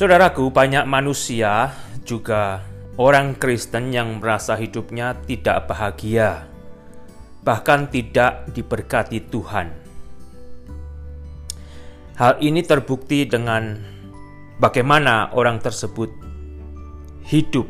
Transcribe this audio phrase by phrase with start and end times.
[0.00, 1.76] Saudaraku, banyak manusia
[2.08, 2.64] juga
[2.96, 6.48] orang Kristen yang merasa hidupnya tidak bahagia,
[7.44, 9.68] bahkan tidak diberkati Tuhan.
[12.16, 13.76] Hal ini terbukti dengan
[14.56, 16.08] bagaimana orang tersebut
[17.28, 17.68] hidup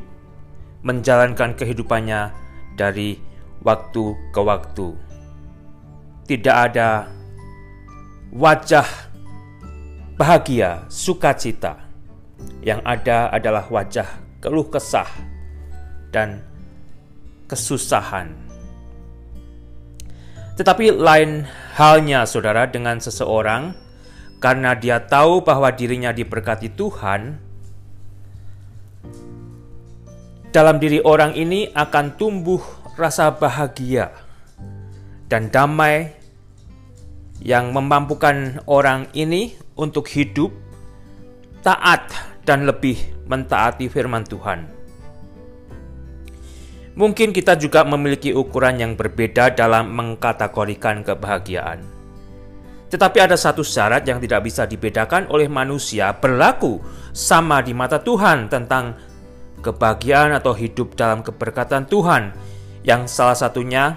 [0.86, 2.30] menjalankan kehidupannya
[2.78, 3.18] dari
[3.66, 4.94] waktu ke waktu.
[6.30, 7.10] Tidak ada
[8.30, 8.86] wajah
[10.14, 11.89] bahagia, sukacita
[12.60, 14.06] yang ada adalah wajah
[14.40, 15.08] keluh kesah
[16.12, 16.40] dan
[17.48, 18.32] kesusahan.
[20.56, 23.72] Tetapi lain halnya saudara dengan seseorang
[24.40, 27.40] karena dia tahu bahwa dirinya diberkati Tuhan,
[30.52, 32.60] dalam diri orang ini akan tumbuh
[32.98, 34.12] rasa bahagia
[35.30, 36.12] dan damai
[37.40, 40.52] yang memampukan orang ini untuk hidup
[41.64, 42.98] taat dan lebih
[43.30, 44.66] mentaati firman Tuhan.
[46.98, 51.86] Mungkin kita juga memiliki ukuran yang berbeda dalam mengkategorikan kebahagiaan.
[52.90, 56.82] Tetapi ada satu syarat yang tidak bisa dibedakan oleh manusia berlaku
[57.14, 58.98] sama di mata Tuhan tentang
[59.62, 62.34] kebahagiaan atau hidup dalam keberkatan Tuhan
[62.82, 63.94] yang salah satunya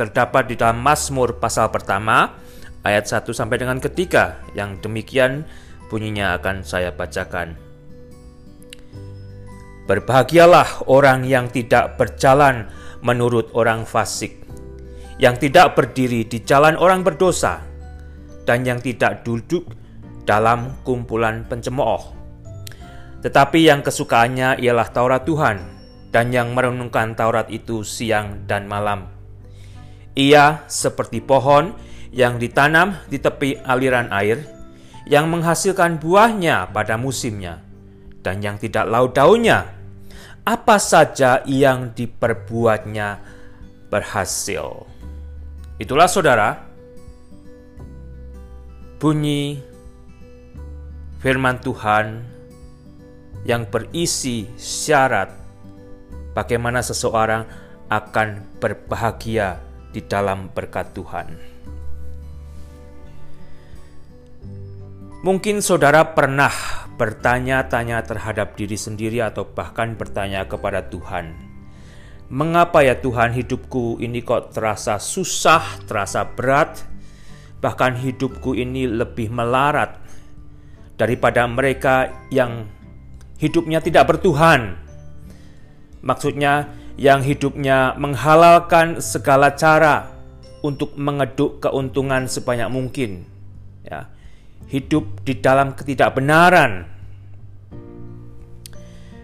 [0.00, 2.40] terdapat di dalam Mazmur pasal pertama
[2.80, 5.44] ayat 1 sampai dengan ketiga yang demikian
[5.92, 7.69] bunyinya akan saya bacakan.
[9.90, 12.70] Berbahagialah orang yang tidak berjalan
[13.02, 14.38] menurut orang fasik,
[15.18, 17.58] yang tidak berdiri di jalan orang berdosa,
[18.46, 19.66] dan yang tidak duduk
[20.22, 22.06] dalam kumpulan pencemooh.
[23.18, 25.58] Tetapi yang kesukaannya ialah Taurat Tuhan,
[26.14, 29.10] dan yang merenungkan Taurat itu siang dan malam.
[30.14, 31.74] Ia seperti pohon
[32.14, 34.46] yang ditanam di tepi aliran air,
[35.10, 37.58] yang menghasilkan buahnya pada musimnya,
[38.22, 39.79] dan yang tidak laut daunnya,
[40.50, 43.22] apa saja yang diperbuatnya
[43.86, 44.82] berhasil.
[45.78, 46.58] Itulah saudara,
[48.98, 49.62] bunyi
[51.22, 52.26] firman Tuhan
[53.46, 55.30] yang berisi syarat
[56.34, 57.46] bagaimana seseorang
[57.86, 59.62] akan berbahagia
[59.94, 61.28] di dalam berkat Tuhan.
[65.22, 66.50] Mungkin saudara pernah
[67.00, 71.32] bertanya-tanya terhadap diri sendiri atau bahkan bertanya kepada Tuhan.
[72.28, 76.84] Mengapa ya Tuhan hidupku ini kok terasa susah, terasa berat,
[77.64, 79.96] bahkan hidupku ini lebih melarat
[81.00, 82.68] daripada mereka yang
[83.40, 84.76] hidupnya tidak bertuhan.
[86.04, 86.68] Maksudnya
[87.00, 90.12] yang hidupnya menghalalkan segala cara
[90.60, 93.24] untuk mengeduk keuntungan sebanyak mungkin.
[93.80, 94.12] Ya,
[94.70, 96.86] hidup di dalam ketidakbenaran.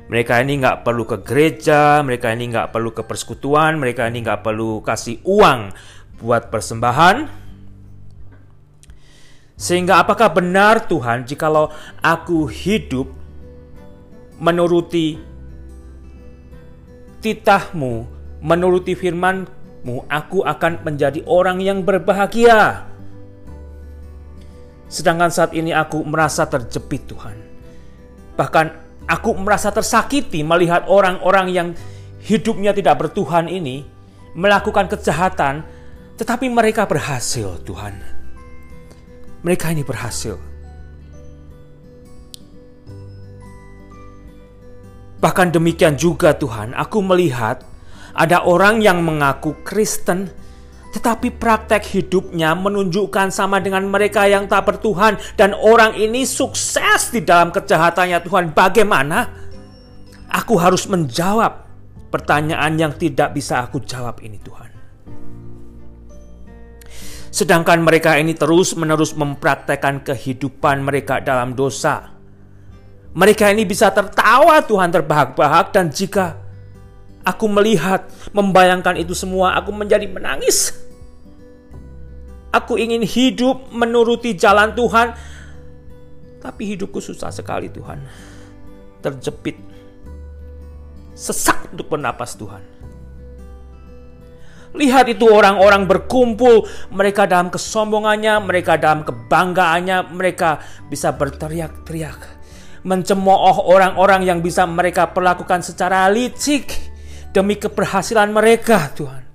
[0.06, 4.42] Mereka ini nggak perlu ke gereja, mereka ini nggak perlu ke persekutuan, mereka ini nggak
[4.42, 5.74] perlu kasih uang
[6.22, 7.46] buat persembahan.
[9.56, 11.72] Sehingga apakah benar Tuhan jikalau
[12.04, 13.08] aku hidup
[14.38, 15.16] menuruti
[17.24, 18.06] titahmu,
[18.44, 22.86] menuruti firmanmu, aku akan menjadi orang yang berbahagia.
[24.86, 27.36] Sedangkan saat ini aku merasa terjepit Tuhan.
[28.38, 28.66] Bahkan
[29.10, 31.68] aku merasa tersakiti melihat orang-orang yang
[32.22, 33.86] hidupnya tidak bertuhan ini
[34.36, 35.64] melakukan kejahatan,
[36.20, 37.94] tetapi mereka berhasil Tuhan.
[39.42, 40.36] Mereka ini berhasil.
[45.16, 47.64] Bahkan demikian juga Tuhan, aku melihat
[48.12, 50.28] ada orang yang mengaku Kristen,
[50.96, 57.20] tetapi praktek hidupnya menunjukkan sama dengan mereka yang tak bertuhan dan orang ini sukses di
[57.20, 58.56] dalam kejahatannya Tuhan.
[58.56, 59.28] Bagaimana?
[60.32, 61.68] Aku harus menjawab
[62.08, 64.72] pertanyaan yang tidak bisa aku jawab ini Tuhan.
[67.28, 72.08] Sedangkan mereka ini terus-menerus mempraktekkan kehidupan mereka dalam dosa.
[73.12, 76.40] Mereka ini bisa tertawa Tuhan terbahak-bahak dan jika
[77.26, 80.85] aku melihat, membayangkan itu semua, aku menjadi menangis.
[82.56, 85.12] Aku ingin hidup menuruti jalan Tuhan,
[86.40, 88.00] tapi hidupku susah sekali Tuhan.
[89.04, 89.60] Terjepit,
[91.12, 92.64] sesak untuk bernapas Tuhan.
[94.72, 96.64] Lihat itu orang-orang berkumpul,
[96.96, 102.40] mereka dalam kesombongannya, mereka dalam kebanggaannya, mereka bisa berteriak-teriak.
[102.88, 106.72] Mencemooh orang-orang yang bisa mereka perlakukan secara licik
[107.36, 109.25] demi keberhasilan mereka Tuhan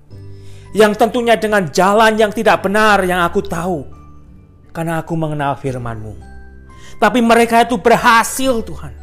[0.72, 3.84] yang tentunya dengan jalan yang tidak benar yang aku tahu
[4.72, 6.16] karena aku mengenal firman-Mu.
[6.96, 8.94] Tapi mereka itu berhasil Tuhan.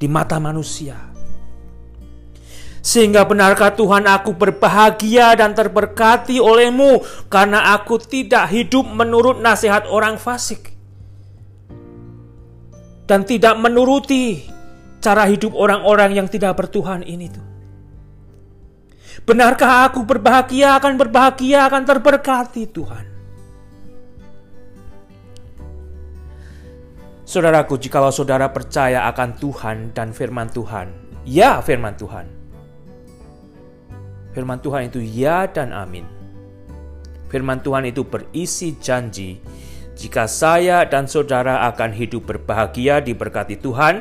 [0.00, 0.96] di mata manusia.
[2.80, 10.16] Sehingga benarkah Tuhan aku berbahagia dan terberkati olehmu karena aku tidak hidup menurut nasihat orang
[10.16, 10.72] fasik
[13.04, 14.48] dan tidak menuruti
[15.04, 17.49] cara hidup orang-orang yang tidak bertuhan ini tuh.
[19.24, 23.04] Benarkah aku berbahagia akan berbahagia akan terberkati Tuhan?
[27.30, 30.90] Saudaraku, jikalau saudara percaya akan Tuhan dan firman Tuhan,
[31.22, 32.26] ya firman Tuhan.
[34.34, 36.02] Firman Tuhan itu ya dan amin.
[37.30, 39.38] Firman Tuhan itu berisi janji
[40.00, 44.00] jika saya dan saudara akan hidup berbahagia diberkati Tuhan,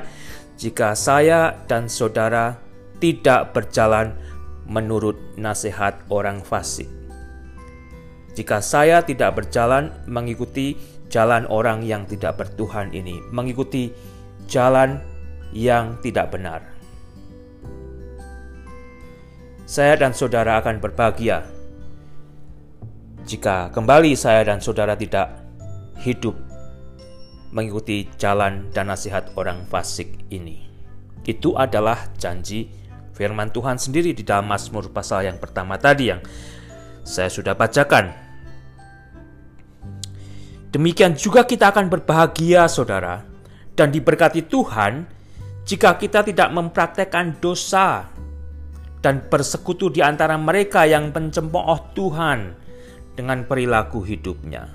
[0.56, 2.56] jika saya dan saudara
[3.04, 4.16] tidak berjalan
[4.70, 6.88] menurut nasihat orang fasik.
[8.38, 10.78] Jika saya tidak berjalan mengikuti
[11.10, 13.90] jalan orang yang tidak bertuhan ini, mengikuti
[14.46, 15.02] jalan
[15.52, 16.62] yang tidak benar.
[19.66, 21.46] Saya dan saudara akan berbahagia
[23.30, 25.30] jika kembali saya dan saudara tidak
[26.02, 26.34] hidup
[27.54, 30.66] mengikuti jalan dan nasihat orang fasik ini.
[31.22, 32.74] Itu adalah janji
[33.20, 36.24] firman Tuhan sendiri di dalam Mazmur pasal yang pertama tadi yang
[37.04, 38.30] saya sudah bacakan
[40.70, 43.26] Demikian juga kita akan berbahagia, saudara,
[43.74, 45.10] dan diberkati Tuhan
[45.66, 48.06] jika kita tidak mempraktekkan dosa
[49.02, 52.54] dan bersekutu di antara mereka yang mencemooh Tuhan
[53.18, 54.70] dengan perilaku hidupnya.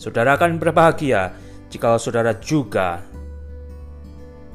[0.00, 1.36] Saudara akan berbahagia
[1.68, 3.04] jika saudara juga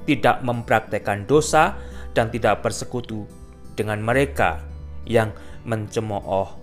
[0.09, 1.77] tidak mempraktekkan dosa
[2.11, 3.27] dan tidak bersekutu
[3.75, 4.59] dengan mereka
[5.07, 5.31] yang
[5.63, 6.57] mencemooh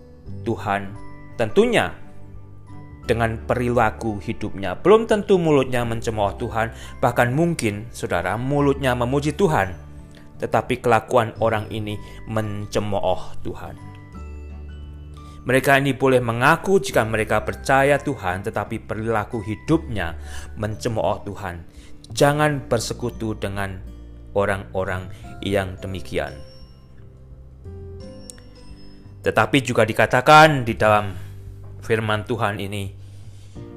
[0.45, 0.93] Tuhan.
[1.39, 1.95] Tentunya
[3.09, 4.77] dengan perilaku hidupnya.
[4.77, 9.73] Belum tentu mulutnya mencemooh Tuhan, bahkan mungkin saudara mulutnya memuji Tuhan,
[10.37, 11.97] tetapi kelakuan orang ini
[12.29, 13.75] mencemooh Tuhan.
[15.49, 20.21] Mereka ini boleh mengaku jika mereka percaya Tuhan, tetapi perilaku hidupnya
[20.61, 21.65] mencemooh Tuhan.
[22.13, 23.81] Jangan bersekutu dengan
[24.39, 25.11] orang-orang
[25.43, 26.31] yang demikian.
[29.27, 31.11] Tetapi juga dikatakan di dalam
[31.83, 32.95] firman Tuhan ini,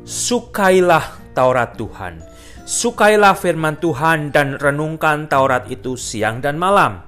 [0.05, 2.21] Sukailah Taurat Tuhan,
[2.65, 7.01] sukailah firman Tuhan dan renungkan Taurat itu siang dan malam.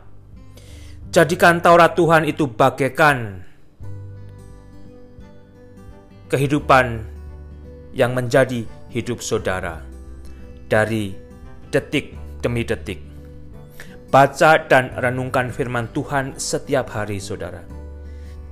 [1.13, 3.45] Jadikan Taurat Tuhan itu bagaikan
[6.33, 7.05] kehidupan
[7.93, 9.85] yang menjadi hidup saudara
[10.65, 11.13] dari
[11.69, 13.12] detik demi detik.
[14.13, 17.65] Baca dan renungkan firman Tuhan setiap hari saudara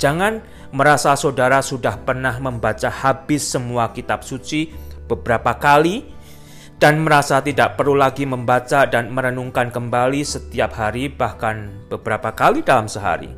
[0.01, 0.41] Jangan
[0.73, 4.73] merasa saudara sudah pernah membaca habis semua kitab suci
[5.05, 6.09] beberapa kali
[6.81, 12.89] dan merasa tidak perlu lagi membaca dan merenungkan kembali setiap hari, bahkan beberapa kali dalam
[12.89, 13.29] sehari.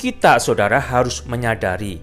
[0.00, 2.00] Kita, saudara, harus menyadari,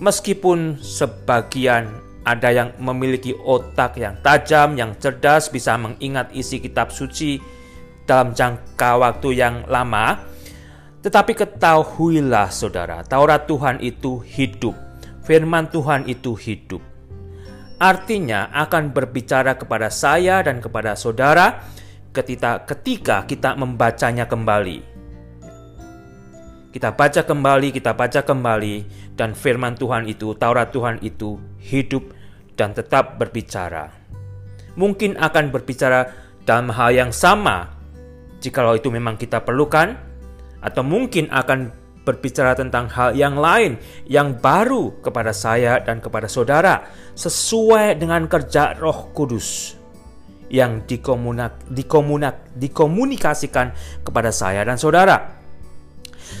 [0.00, 7.36] meskipun sebagian ada yang memiliki otak yang tajam, yang cerdas, bisa mengingat isi kitab suci
[8.04, 10.20] dalam jangka waktu yang lama,
[11.04, 14.72] tetapi ketahuilah saudara, Taurat Tuhan itu hidup,
[15.20, 16.80] firman Tuhan itu hidup.
[17.76, 21.60] Artinya akan berbicara kepada saya dan kepada saudara
[22.14, 24.94] ketika, ketika kita membacanya kembali.
[26.70, 28.74] Kita baca kembali, kita baca kembali,
[29.14, 32.10] dan firman Tuhan itu, Taurat Tuhan itu hidup
[32.54, 33.90] dan tetap berbicara.
[34.74, 36.10] Mungkin akan berbicara
[36.42, 37.73] dalam hal yang sama,
[38.44, 39.96] jikalau itu memang kita perlukan,
[40.60, 41.72] atau mungkin akan
[42.04, 46.84] berbicara tentang hal yang lain yang baru kepada saya dan kepada saudara
[47.16, 49.80] sesuai dengan kerja Roh Kudus
[50.52, 53.72] yang dikomunak, dikomunak, dikomunikasikan
[54.04, 55.40] kepada saya dan saudara.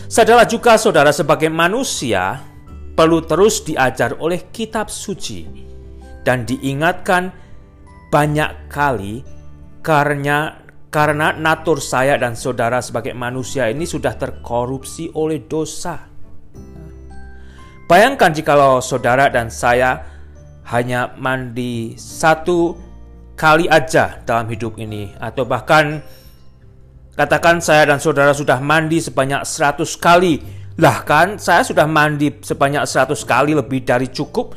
[0.04, 2.44] Sadarlah juga saudara sebagai manusia
[2.92, 5.48] perlu terus diajar oleh kitab suci
[6.22, 7.32] dan diingatkan
[8.12, 9.24] banyak kali
[9.80, 10.63] karena
[10.94, 16.06] karena natur saya dan saudara sebagai manusia ini sudah terkorupsi oleh dosa.
[17.90, 20.06] Bayangkan jikalau saudara dan saya
[20.70, 22.78] hanya mandi satu
[23.34, 25.98] kali aja dalam hidup ini atau bahkan
[27.18, 30.38] katakan saya dan saudara sudah mandi sebanyak 100 kali
[30.78, 34.54] lah kan saya sudah mandi sebanyak 100 kali lebih dari cukup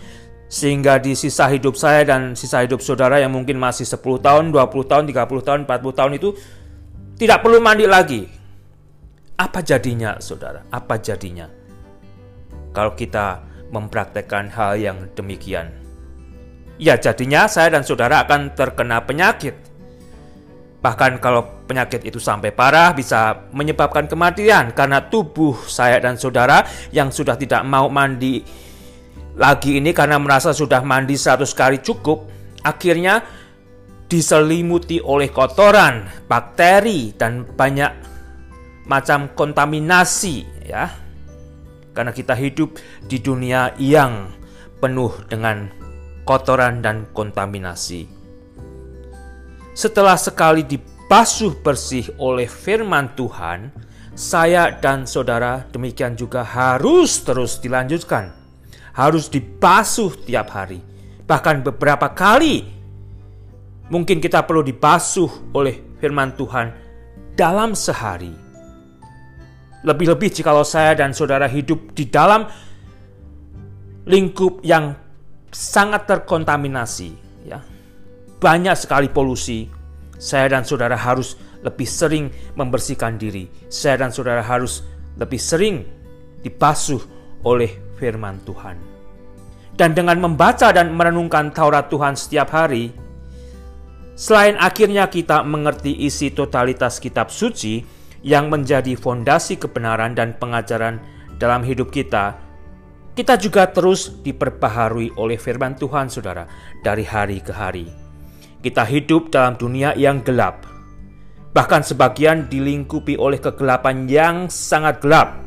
[0.48, 4.88] sehingga di sisa hidup saya dan sisa hidup saudara yang mungkin masih 10 tahun, 20
[4.88, 6.30] tahun, 30 tahun, 40 tahun itu
[7.20, 8.24] tidak perlu mandi lagi.
[9.38, 10.64] Apa jadinya saudara?
[10.72, 11.46] Apa jadinya?
[12.72, 15.70] Kalau kita mempraktekkan hal yang demikian.
[16.80, 19.54] Ya jadinya saya dan saudara akan terkena penyakit.
[20.78, 26.64] Bahkan kalau penyakit itu sampai parah bisa menyebabkan kematian karena tubuh saya dan saudara
[26.94, 28.46] yang sudah tidak mau mandi
[29.38, 32.26] lagi ini karena merasa sudah mandi satu kali cukup,
[32.66, 33.22] akhirnya
[34.10, 37.92] diselimuti oleh kotoran, bakteri dan banyak
[38.90, 40.90] macam kontaminasi ya.
[41.94, 44.30] Karena kita hidup di dunia yang
[44.82, 45.70] penuh dengan
[46.26, 48.10] kotoran dan kontaminasi.
[49.78, 53.70] Setelah sekali dibasuh bersih oleh firman Tuhan,
[54.18, 58.47] saya dan saudara demikian juga harus terus dilanjutkan.
[58.98, 60.82] Harus dibasuh tiap hari.
[61.22, 62.66] Bahkan beberapa kali
[63.94, 66.74] mungkin kita perlu dibasuh oleh firman Tuhan
[67.38, 68.34] dalam sehari.
[69.86, 72.50] Lebih-lebih jikalau saya dan saudara hidup di dalam
[74.10, 74.98] lingkup yang
[75.54, 77.28] sangat terkontaminasi,
[78.38, 79.66] banyak sekali polusi.
[80.18, 83.50] Saya dan saudara harus lebih sering membersihkan diri.
[83.70, 84.82] Saya dan saudara harus
[85.18, 85.86] lebih sering
[86.42, 87.02] dibasuh
[87.46, 88.78] oleh firman Tuhan.
[89.78, 92.90] Dan dengan membaca dan merenungkan Taurat Tuhan setiap hari,
[94.18, 97.86] selain akhirnya kita mengerti isi totalitas kitab suci
[98.26, 100.98] yang menjadi fondasi kebenaran dan pengajaran
[101.38, 102.38] dalam hidup kita,
[103.18, 106.46] kita juga terus diperbaharui oleh firman Tuhan saudara
[106.86, 107.90] dari hari ke hari.
[108.62, 110.66] Kita hidup dalam dunia yang gelap.
[111.50, 115.47] Bahkan sebagian dilingkupi oleh kegelapan yang sangat gelap.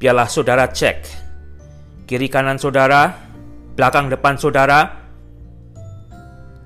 [0.00, 1.28] Biarlah saudara cek
[2.08, 3.14] kiri kanan saudara,
[3.78, 4.82] belakang depan saudara,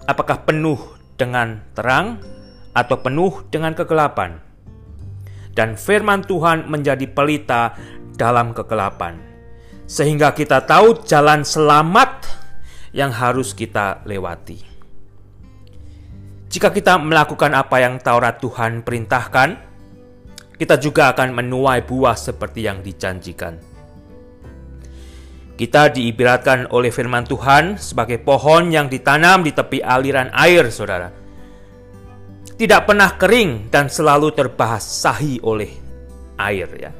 [0.08, 0.78] apakah penuh
[1.20, 2.22] dengan terang
[2.72, 4.40] atau penuh dengan kegelapan.
[5.52, 7.76] Dan firman Tuhan menjadi pelita
[8.16, 9.20] dalam kegelapan,
[9.84, 12.24] sehingga kita tahu jalan selamat
[12.96, 14.62] yang harus kita lewati.
[16.48, 19.73] Jika kita melakukan apa yang Taurat Tuhan perintahkan,
[20.54, 23.58] kita juga akan menuai buah seperti yang dijanjikan.
[25.54, 31.10] Kita diibaratkan oleh firman Tuhan sebagai pohon yang ditanam di tepi aliran air, saudara.
[32.54, 35.70] Tidak pernah kering dan selalu terbasahi oleh
[36.38, 36.90] air ya.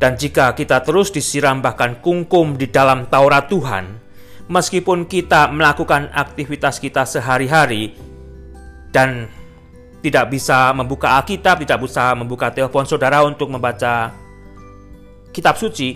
[0.00, 4.00] Dan jika kita terus disiram bahkan kungkum di dalam Taurat Tuhan,
[4.50, 7.94] meskipun kita melakukan aktivitas kita sehari-hari
[8.90, 9.30] dan
[10.00, 14.12] tidak bisa membuka Alkitab, tidak bisa membuka telepon saudara untuk membaca
[15.30, 15.92] kitab suci,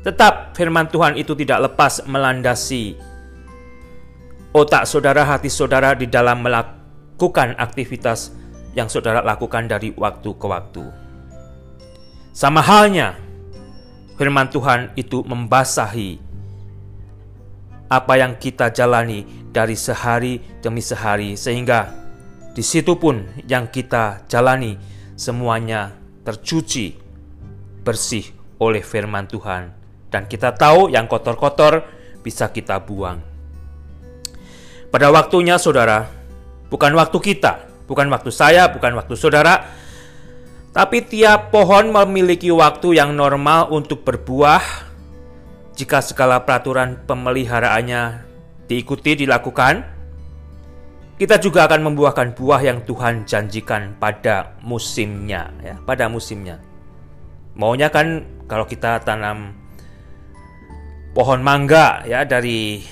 [0.00, 2.96] tetap firman Tuhan itu tidak lepas melandasi
[4.56, 8.32] otak saudara, hati saudara di dalam melakukan aktivitas
[8.72, 10.84] yang saudara lakukan dari waktu ke waktu.
[12.32, 13.20] Sama halnya,
[14.16, 16.24] firman Tuhan itu membasahi
[17.86, 22.05] apa yang kita jalani dari sehari demi sehari sehingga
[22.56, 24.80] di situ pun yang kita jalani
[25.12, 25.92] semuanya
[26.24, 26.96] tercuci
[27.84, 28.24] bersih
[28.56, 29.76] oleh firman Tuhan
[30.08, 31.84] dan kita tahu yang kotor-kotor
[32.24, 33.20] bisa kita buang.
[34.88, 36.08] Pada waktunya saudara,
[36.72, 39.68] bukan waktu kita, bukan waktu saya, bukan waktu saudara,
[40.72, 44.64] tapi tiap pohon memiliki waktu yang normal untuk berbuah
[45.76, 48.24] jika segala peraturan pemeliharaannya
[48.64, 49.95] diikuti dilakukan,
[51.16, 56.60] kita juga akan membuahkan buah yang Tuhan janjikan pada musimnya, ya, pada musimnya.
[57.56, 59.56] Maunya kan kalau kita tanam
[61.16, 62.84] pohon mangga ya dari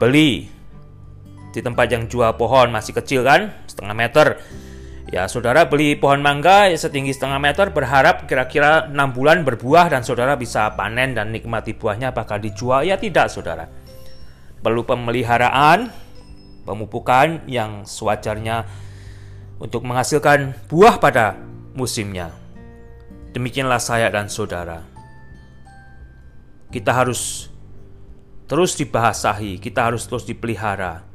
[0.00, 0.48] beli
[1.52, 4.26] di tempat yang jual pohon masih kecil kan, setengah meter
[5.14, 10.34] Ya, saudara beli pohon mangga setinggi setengah meter berharap kira-kira enam bulan berbuah dan saudara
[10.34, 12.82] bisa panen dan nikmati buahnya apakah dijual?
[12.82, 13.70] Ya tidak, saudara.
[14.58, 15.92] Perlu pemeliharaan,
[16.64, 18.66] pemupukan yang sewajarnya
[19.60, 21.38] untuk menghasilkan buah pada
[21.76, 22.32] musimnya.
[23.36, 24.82] Demikianlah saya dan saudara.
[26.72, 27.52] Kita harus
[28.50, 31.06] terus dibahasahi, kita harus terus dipelihara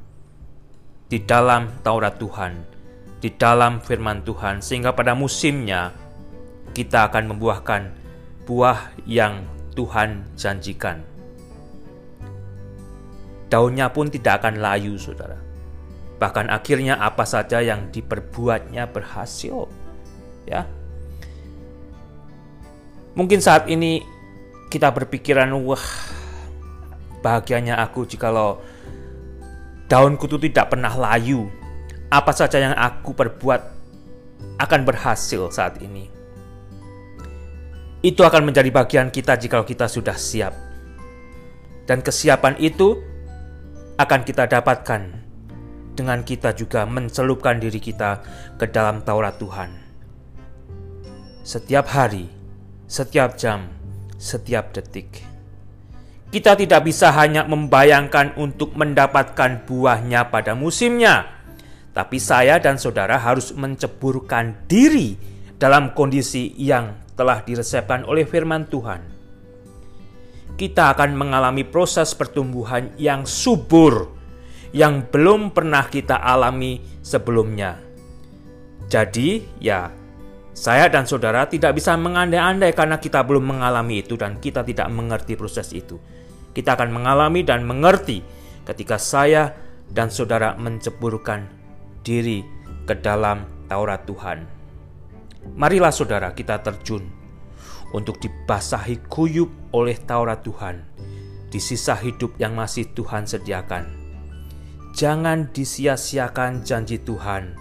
[1.12, 2.79] di dalam Taurat Tuhan
[3.20, 5.91] di dalam firman Tuhan, sehingga pada musimnya
[6.72, 7.91] kita akan membuahkan
[8.48, 9.44] buah yang
[9.75, 11.09] Tuhan janjikan.
[13.50, 15.38] Daunnya pun tidak akan layu, saudara.
[16.22, 19.65] Bahkan akhirnya apa saja yang diperbuatnya berhasil.
[20.46, 20.65] Ya,
[23.18, 24.01] mungkin saat ini
[24.70, 25.82] kita berpikiran, wah,
[27.25, 28.62] bahagianya aku jikalau
[29.89, 31.50] daunku itu tidak pernah layu
[32.10, 33.62] apa saja yang aku perbuat
[34.62, 36.10] akan berhasil saat ini.
[38.00, 40.56] Itu akan menjadi bagian kita jika kita sudah siap.
[41.84, 43.01] Dan kesiapan itu
[44.00, 45.01] akan kita dapatkan
[45.91, 48.24] dengan kita juga mencelupkan diri kita
[48.56, 49.75] ke dalam Taurat Tuhan.
[51.44, 52.32] Setiap hari,
[52.88, 53.68] setiap jam,
[54.15, 55.27] setiap detik.
[56.32, 61.27] Kita tidak bisa hanya membayangkan untuk mendapatkan buahnya pada musimnya,
[61.91, 65.20] tapi saya dan saudara harus menceburkan diri
[65.60, 69.18] dalam kondisi yang telah diresepkan oleh firman Tuhan.
[70.56, 74.10] Kita akan mengalami proses pertumbuhan yang subur
[74.74, 77.82] yang belum pernah kita alami sebelumnya.
[78.89, 79.89] Jadi, ya,
[80.53, 85.38] saya dan saudara tidak bisa mengandai-andai karena kita belum mengalami itu dan kita tidak mengerti
[85.38, 85.98] proses itu.
[86.53, 88.25] Kita akan mengalami dan mengerti
[88.65, 89.53] ketika saya
[89.89, 91.50] dan saudara menceburkan
[92.01, 92.46] diri
[92.86, 94.46] ke dalam Taurat Tuhan.
[95.56, 97.18] Marilah saudara kita terjun
[97.93, 100.86] untuk dibasahi kuyup oleh Taurat Tuhan
[101.50, 103.89] di sisa hidup yang masih Tuhan sediakan.
[104.93, 107.58] Jangan disia-siakan janji Tuhan,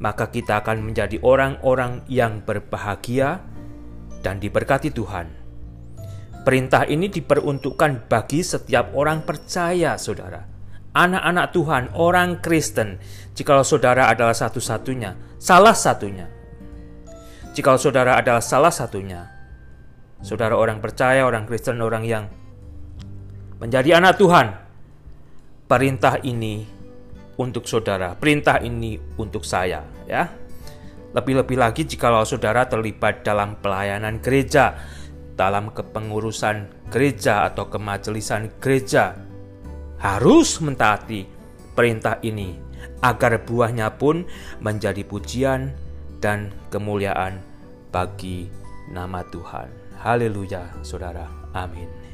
[0.00, 3.40] maka kita akan menjadi orang-orang yang berbahagia
[4.20, 5.32] dan diberkati Tuhan.
[6.46, 10.46] Perintah ini diperuntukkan bagi setiap orang percaya, saudara.
[10.94, 13.02] Anak-anak Tuhan, orang Kristen,
[13.34, 16.35] jikalau saudara adalah satu-satunya, salah satunya.
[17.56, 19.32] Jikalau saudara adalah salah satunya,
[20.20, 22.28] saudara orang percaya, orang Kristen, orang yang
[23.56, 24.52] menjadi anak Tuhan,
[25.64, 26.68] perintah ini
[27.40, 30.28] untuk saudara, perintah ini untuk saya, ya.
[31.16, 34.76] Lebih-lebih lagi jikalau saudara terlibat dalam pelayanan gereja,
[35.32, 39.16] dalam kepengurusan gereja atau kemajelisan gereja
[39.96, 41.24] harus mentaati
[41.72, 42.52] perintah ini
[43.00, 44.28] agar buahnya pun
[44.60, 45.85] menjadi pujian
[46.20, 47.40] dan kemuliaan
[47.90, 48.48] bagi
[48.92, 49.68] nama Tuhan.
[50.00, 51.26] Haleluya, saudara.
[51.56, 52.05] Amin.